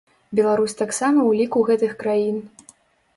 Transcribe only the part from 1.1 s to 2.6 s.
ў ліку гэтых краін.